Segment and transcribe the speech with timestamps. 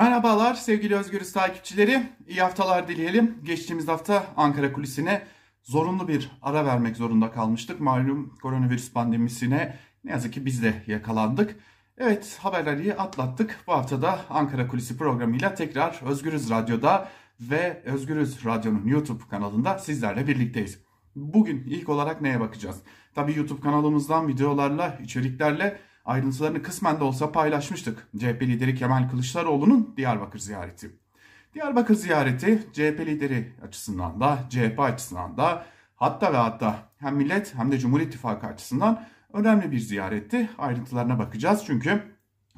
[0.00, 2.02] Merhabalar sevgili Özgürüz takipçileri.
[2.28, 3.38] İyi haftalar dileyelim.
[3.44, 5.22] Geçtiğimiz hafta Ankara kulisine
[5.62, 7.80] zorunlu bir ara vermek zorunda kalmıştık.
[7.80, 11.56] Malum koronavirüs pandemisine ne yazık ki biz de yakalandık.
[11.98, 13.58] Evet haberleri atlattık.
[13.66, 17.08] Bu hafta da Ankara Kulisi programıyla tekrar Özgürüz Radyo'da
[17.40, 20.78] ve Özgürüz Radyo'nun YouTube kanalında sizlerle birlikteyiz.
[21.16, 22.76] Bugün ilk olarak neye bakacağız?
[23.14, 28.08] Tabii YouTube kanalımızdan videolarla, içeriklerle ayrıntılarını kısmen de olsa paylaşmıştık.
[28.18, 30.90] CHP lideri Kemal Kılıçdaroğlu'nun Diyarbakır ziyareti.
[31.54, 35.66] Diyarbakır ziyareti CHP lideri açısından da CHP açısından da
[35.96, 40.50] hatta ve hatta hem millet hem de Cumhur İttifakı açısından önemli bir ziyaretti.
[40.58, 42.02] Ayrıntılarına bakacağız çünkü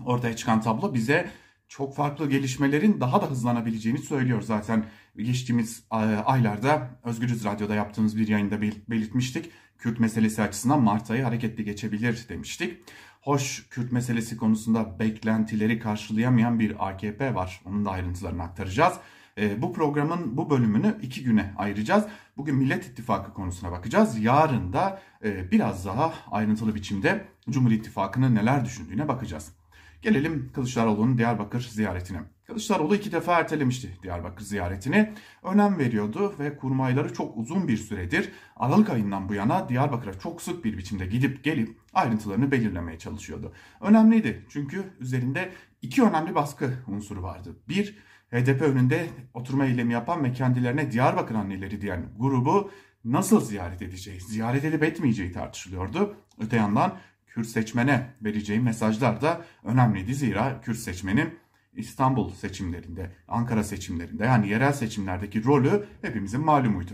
[0.04, 1.30] ortaya çıkan tablo bize
[1.72, 4.42] çok farklı gelişmelerin daha da hızlanabileceğini söylüyor.
[4.42, 4.84] Zaten
[5.16, 9.50] geçtiğimiz e, aylarda Özgürüz Radyo'da yaptığımız bir yayında belirtmiştik.
[9.78, 12.78] Kürt meselesi açısından Mart ayı hareketli geçebilir demiştik.
[13.20, 17.60] Hoş Kürt meselesi konusunda beklentileri karşılayamayan bir AKP var.
[17.64, 18.94] Onun da ayrıntılarını aktaracağız.
[19.38, 22.04] E, bu programın bu bölümünü iki güne ayıracağız.
[22.36, 24.18] Bugün Millet İttifakı konusuna bakacağız.
[24.18, 29.61] Yarın da e, biraz daha ayrıntılı biçimde Cumhur İttifakı'nın neler düşündüğüne bakacağız.
[30.02, 32.18] Gelelim Kılıçdaroğlu'nun Diyarbakır ziyaretine.
[32.46, 35.12] Kılıçdaroğlu iki defa ertelemişti Diyarbakır ziyaretini.
[35.42, 40.64] Önem veriyordu ve kurmayları çok uzun bir süredir Aralık ayından bu yana Diyarbakır'a çok sık
[40.64, 43.52] bir biçimde gidip gelip ayrıntılarını belirlemeye çalışıyordu.
[43.80, 47.56] Önemliydi çünkü üzerinde iki önemli baskı unsuru vardı.
[47.68, 47.98] Bir,
[48.30, 52.70] HDP önünde oturma eylemi yapan ve kendilerine Diyarbakır anneleri diyen grubu
[53.04, 56.16] nasıl ziyaret edeceği, ziyaret edip etmeyeceği tartışılıyordu.
[56.38, 56.98] Öte yandan
[57.34, 60.14] Kürt seçmene vereceği mesajlar da önemliydi.
[60.14, 61.38] Zira Kürt seçmenin
[61.72, 66.92] İstanbul seçimlerinde, Ankara seçimlerinde yani yerel seçimlerdeki rolü hepimizin malumuydu.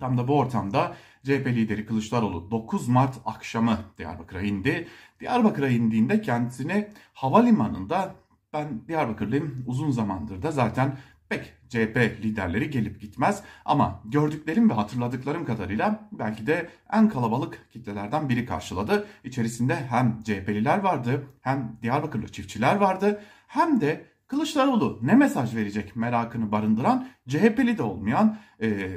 [0.00, 4.88] Tam da bu ortamda CHP lideri Kılıçdaroğlu 9 Mart akşamı Diyarbakır'a indi.
[5.20, 8.14] Diyarbakır'a indiğinde kendisini havalimanında
[8.52, 10.98] ben Diyarbakırlıyım uzun zamandır da zaten
[11.28, 18.28] pek CHP liderleri gelip gitmez ama gördüklerim ve hatırladıklarım kadarıyla belki de en kalabalık kitlelerden
[18.28, 19.06] biri karşıladı.
[19.24, 26.52] İçerisinde hem CHP'liler vardı hem Diyarbakırlı çiftçiler vardı hem de Kılıçdaroğlu ne mesaj verecek merakını
[26.52, 28.90] barındıran CHP'li de olmayan e,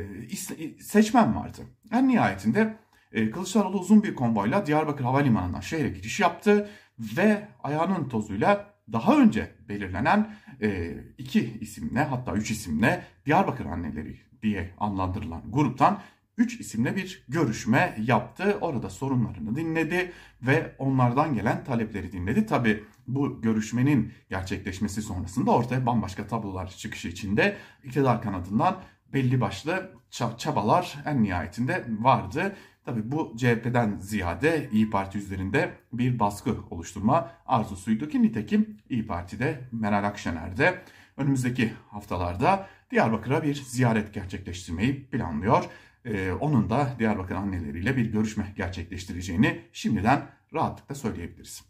[0.79, 1.61] seçmen vardı.
[1.91, 2.77] En nihayetinde
[3.11, 6.69] e, Kılıçdaroğlu uzun bir konvoyla Diyarbakır Havalimanı'ndan şehre giriş yaptı
[6.99, 14.73] ve ayağının tozuyla daha önce belirlenen e, iki isimle hatta üç isimle Diyarbakır anneleri diye
[14.79, 15.99] adlandırılan gruptan
[16.37, 18.57] 3 isimle bir görüşme yaptı.
[18.61, 20.11] Orada sorunlarını dinledi
[20.41, 22.45] ve onlardan gelen talepleri dinledi.
[22.45, 28.81] Tabi bu görüşmenin gerçekleşmesi sonrasında ortaya bambaşka tablolar çıkışı içinde iktidar kanadından
[29.13, 29.91] belli başlı
[30.37, 32.55] çabalar en nihayetinde vardı.
[32.87, 39.61] Tabi bu CHP'den ziyade İyi Parti üzerinde bir baskı oluşturma arzusuydu ki nitekim İyi Parti'de
[39.71, 40.81] Meral Akşener'de
[41.17, 45.65] önümüzdeki haftalarda Diyarbakır'a bir ziyaret gerçekleştirmeyi planlıyor.
[46.05, 50.21] Ee, onun da Diyarbakır anneleriyle bir görüşme gerçekleştireceğini şimdiden
[50.53, 51.63] rahatlıkla söyleyebiliriz.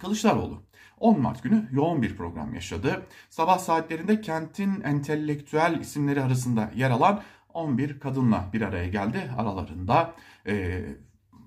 [0.00, 0.62] Kılıçdaroğlu
[1.00, 3.06] 10 Mart günü yoğun bir program yaşadı.
[3.30, 7.22] Sabah saatlerinde kentin entelektüel isimleri arasında yer alan
[7.54, 9.30] 11 kadınla bir araya geldi.
[9.38, 10.14] Aralarında
[10.46, 10.84] e,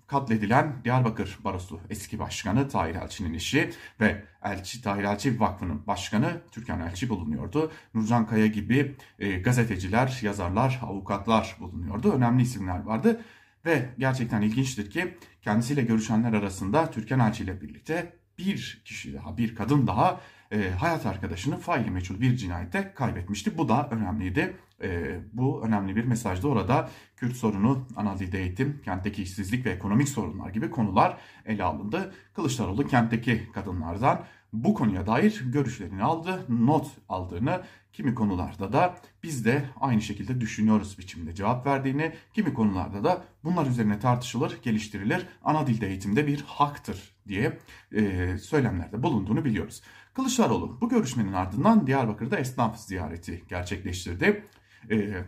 [0.07, 6.79] katledilen Diyarbakır Barosu eski başkanı Tahir Elçi'nin eşi ve Elçi Tahir Elçi Vakfı'nın başkanı Türkan
[6.79, 7.71] Elçi bulunuyordu.
[7.93, 12.11] Nurcan Kaya gibi e, gazeteciler, yazarlar, avukatlar bulunuyordu.
[12.11, 13.21] Önemli isimler vardı.
[13.65, 19.55] Ve gerçekten ilginçtir ki kendisiyle görüşenler arasında Türkan Elçi ile birlikte bir kişi daha, bir
[19.55, 20.21] kadın daha
[20.55, 23.57] e, hayat arkadaşını faili meçhul bir cinayette kaybetmişti.
[23.57, 24.57] Bu da önemliydi.
[24.83, 26.47] E, bu önemli bir mesajdı.
[26.47, 32.13] Orada Kürt sorunu, ana dilde eğitim, kentteki işsizlik ve ekonomik sorunlar gibi konular ele alındı.
[32.33, 34.25] Kılıçdaroğlu kentteki kadınlardan
[34.63, 40.97] bu konuya dair görüşlerini aldı, not aldığını, kimi konularda da biz de aynı şekilde düşünüyoruz
[40.99, 47.15] biçimde cevap verdiğini, kimi konularda da bunlar üzerine tartışılır, geliştirilir, ana dilde eğitimde bir haktır
[47.27, 47.59] diye
[47.91, 49.81] e, söylemlerde bulunduğunu biliyoruz.
[50.13, 54.43] Kılıçdaroğlu bu görüşmenin ardından Diyarbakır'da esnaf ziyareti gerçekleştirdi.
[54.91, 55.25] E,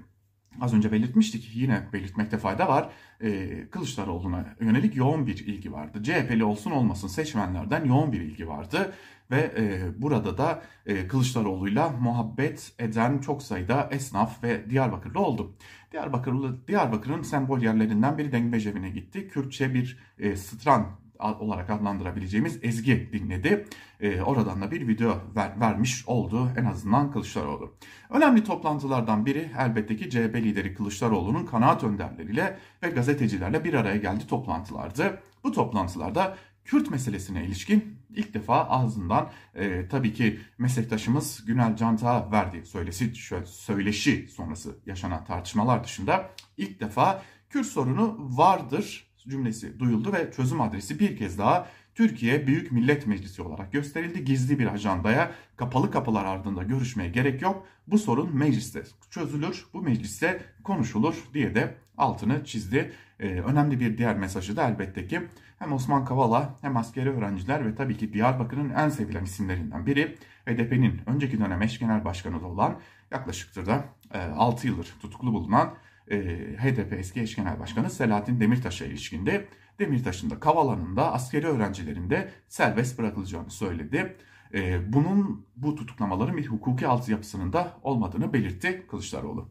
[0.61, 2.89] az önce belirtmiştik yine belirtmekte fayda var.
[3.21, 6.03] E, Kılıçdaroğlu'na yönelik yoğun bir ilgi vardı.
[6.03, 8.93] CHP'li olsun olmasın seçmenlerden yoğun bir ilgi vardı.
[9.31, 15.55] Ve e, burada da e, Kılıçdaroğlu'yla muhabbet eden çok sayıda esnaf ve Diyarbakırlı oldu.
[15.91, 19.27] Diyarbakırlı Diyarbakır'ın sembol yerlerinden biri Dengbecevi'ne gitti.
[19.27, 20.87] Kürtçe bir e, stran
[21.19, 23.65] olarak adlandırabileceğimiz ezgi dinledi.
[23.99, 27.73] E, oradan da bir video ver, vermiş oldu en azından Kılıçdaroğlu.
[28.09, 34.27] Önemli toplantılardan biri elbette ki CHP lideri Kılıçdaroğlu'nun kanaat önderleriyle ve gazetecilerle bir araya geldi
[34.27, 35.19] toplantılardı.
[35.43, 36.37] Bu toplantılarda
[36.67, 43.13] Kürt meselesine ilişkin ilk defa ağzından e, tabii ki meslektaşımız Günel Cantağ'a verdiği söylesi,
[43.45, 50.99] söyleşi sonrası yaşanan tartışmalar dışında ilk defa Kürt sorunu vardır cümlesi duyuldu ve çözüm adresi
[50.99, 54.25] bir kez daha Türkiye Büyük Millet Meclisi olarak gösterildi.
[54.25, 57.67] Gizli bir ajandaya kapalı kapılar ardında görüşmeye gerek yok.
[57.87, 62.93] Bu sorun mecliste çözülür, bu mecliste konuşulur diye de altını çizdi.
[63.19, 65.21] Ee, önemli bir diğer mesajı da elbette ki
[65.59, 71.01] hem Osman Kavala hem askeri öğrenciler ve tabii ki Diyarbakır'ın en sevilen isimlerinden biri HDP'nin
[71.05, 72.79] önceki dönem eş genel başkanı da olan
[73.11, 75.73] yaklaşıktır da e, 6 yıldır tutuklu bulunan
[76.11, 76.17] e,
[76.57, 79.47] HDP eski eş genel başkanı Selahattin Demirtaş'a ilişkinde
[79.79, 84.15] Demirtaş'ın da Kavala'nın da askeri öğrencilerin de serbest bırakılacağını söyledi.
[84.53, 89.49] E, bunun bu tutuklamaların bir hukuki altyapısının da olmadığını belirtti Kılıçdaroğlu.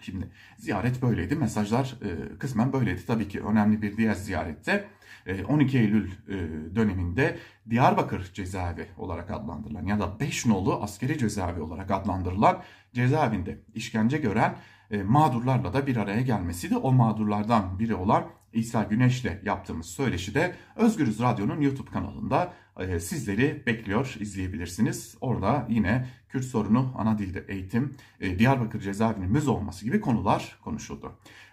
[0.00, 1.36] Şimdi ziyaret böyleydi.
[1.36, 3.06] Mesajlar e, kısmen böyleydi.
[3.06, 4.88] Tabii ki önemli bir diğer ziyarette
[5.26, 6.34] e, 12 Eylül e,
[6.76, 7.38] döneminde
[7.70, 12.62] Diyarbakır cezaevi olarak adlandırılan ya da 5 nolu askeri cezaevi olarak adlandırılan
[12.92, 14.56] cezaevinde işkence gören
[14.90, 16.76] mağdurlarla da bir araya gelmesiydi.
[16.76, 23.62] O mağdurlardan biri olan İsa Güneş'le yaptığımız söyleşi de Özgürüz Radyo'nun YouTube kanalında e, sizleri
[23.66, 25.16] bekliyor, izleyebilirsiniz.
[25.20, 31.12] Orada yine Kürt sorunu, ana dilde eğitim, e, Diyarbakır cezaevinin müze olması gibi konular konuşuldu.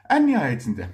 [0.09, 0.87] En nihayetinde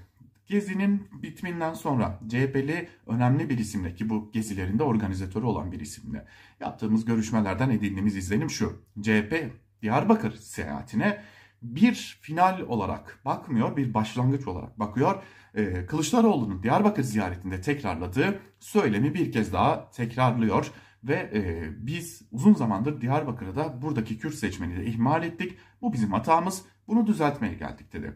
[0.48, 6.25] Gezi'nin bitiminden sonra CHP'li önemli bir isimle ki bu gezilerinde organizatörü olan bir isimle
[6.60, 8.81] yaptığımız görüşmelerden edindiğimiz izlenim şu.
[9.01, 9.51] CHP
[9.81, 11.22] Diyarbakır seyahatine
[11.62, 15.24] bir final olarak bakmıyor, bir başlangıç olarak bakıyor.
[15.56, 20.71] Ee, Kılıçdaroğlu'nun Diyarbakır ziyaretinde tekrarladığı söylemi bir kez daha tekrarlıyor.
[21.04, 25.57] Ve e, biz uzun zamandır Diyarbakır'da buradaki Kürt seçmeni de ihmal ettik.
[25.81, 26.65] Bu bizim hatamız.
[26.88, 28.13] Bunu düzeltmeye geldik dedi.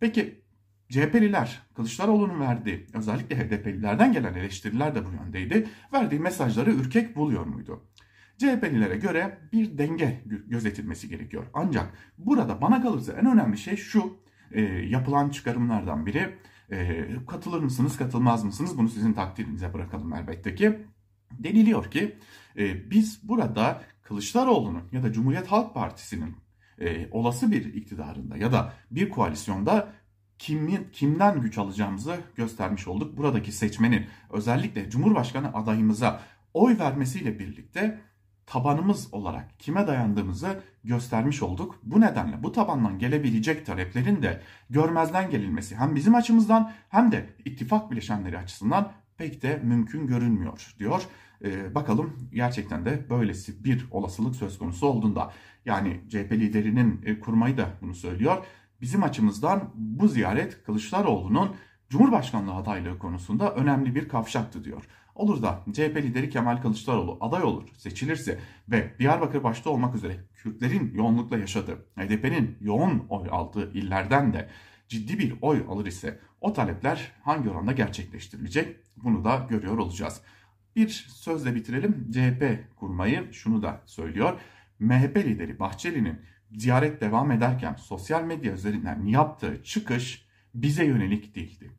[0.00, 0.44] Peki
[0.88, 5.68] CHP'liler Kılıçdaroğlu'nun verdiği özellikle HDP'lilerden gelen eleştiriler de bu yöndeydi.
[5.92, 7.82] Verdiği mesajları ürkek buluyor muydu?
[8.38, 11.46] CHP'lilere göre bir denge gözetilmesi gerekiyor.
[11.54, 14.18] Ancak burada bana kalırsa en önemli şey şu
[14.52, 16.38] e, yapılan çıkarımlardan biri.
[16.70, 20.78] E, katılır mısınız katılmaz mısınız bunu sizin takdirinize bırakalım elbette ki.
[21.32, 22.18] Deniliyor ki
[22.56, 26.36] e, biz burada Kılıçdaroğlu'nun ya da Cumhuriyet Halk Partisi'nin
[26.80, 29.92] e, olası bir iktidarında ya da bir koalisyonda
[30.38, 33.16] kimin kimden güç alacağımızı göstermiş olduk.
[33.16, 36.20] Buradaki seçmenin özellikle Cumhurbaşkanı adayımıza
[36.54, 38.00] oy vermesiyle birlikte
[38.46, 41.80] tabanımız olarak kime dayandığımızı göstermiş olduk.
[41.82, 47.90] Bu nedenle bu tabandan gelebilecek taleplerin de görmezden gelinmesi hem bizim açımızdan hem de ittifak
[47.90, 51.02] bileşenleri açısından pek de mümkün görünmüyor diyor.
[51.44, 55.32] Ee, bakalım gerçekten de böylesi bir olasılık söz konusu olduğunda
[55.64, 58.44] yani CHP liderinin e, kurmayı da bunu söylüyor.
[58.80, 61.56] Bizim açımızdan bu ziyaret Kılıçdaroğlu'nun
[61.88, 64.84] Cumhurbaşkanlığı adaylığı konusunda önemli bir kavşaktı diyor.
[65.14, 68.38] Olur da CHP lideri Kemal Kılıçdaroğlu aday olur, seçilirse
[68.68, 74.48] ve Diyarbakır başta olmak üzere Kürtlerin yoğunlukla yaşadığı, HDP'nin yoğun oy aldığı illerden de
[74.88, 80.20] ciddi bir oy alır ise o talepler hangi oranda gerçekleştirilecek bunu da görüyor olacağız.
[80.76, 82.10] Bir sözle bitirelim.
[82.12, 84.40] CHP kurmayı şunu da söylüyor.
[84.78, 86.20] MHP lideri Bahçeli'nin
[86.52, 91.70] ziyaret devam ederken sosyal medya üzerinden yaptığı çıkış bize yönelik değildi.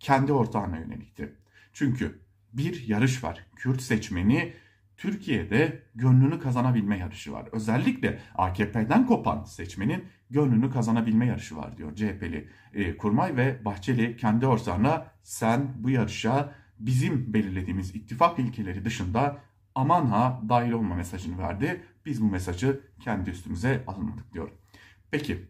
[0.00, 1.32] Kendi ortağına yönelikti.
[1.72, 2.20] Çünkü
[2.52, 3.46] bir yarış var.
[3.56, 4.52] Kürt seçmeni
[4.96, 7.48] Türkiye'de gönlünü kazanabilme yarışı var.
[7.52, 14.46] Özellikle AKP'den kopan seçmenin gönlünü kazanabilme yarışı var diyor CHP'li e, Kurmay ve Bahçeli kendi
[14.46, 19.38] ortağına sen bu yarışa bizim belirlediğimiz ittifak ilkeleri dışında
[19.74, 21.82] aman ha dahil olma mesajını verdi.
[22.06, 24.50] Biz bu mesajı kendi üstümüze alınmadık diyor.
[25.10, 25.46] Peki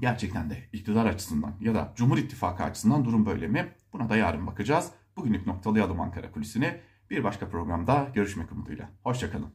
[0.00, 3.68] gerçekten de iktidar açısından ya da Cumhur İttifakı açısından durum böyle mi?
[3.92, 4.90] Buna da yarın bakacağız.
[5.16, 6.80] Bugünlük noktalayalım Ankara Kulisi'ni.
[7.10, 8.90] Bir başka programda görüşmek umuduyla.
[9.02, 9.54] Hoşçakalın.